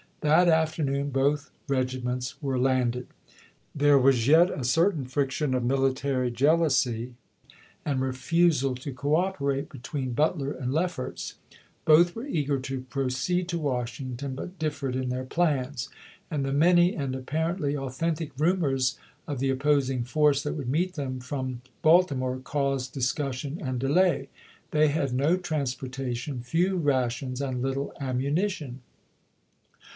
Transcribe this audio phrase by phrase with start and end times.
[0.21, 3.07] That afternoon, both regiments were landed.
[3.73, 7.15] There was yet a certain friction of military jealousy
[7.85, 11.35] and refusal to cooperate between Butler and Lefferts;
[11.85, 15.89] both were eager to proceed to Washington, but differed in their plans;
[16.31, 18.97] and the many and apparently authentic rumors
[19.27, 24.29] of the opposing force that would meet them from Bal timore caused discussion and delay.
[24.71, 28.81] They had no transportation, few rations, and little ammunition.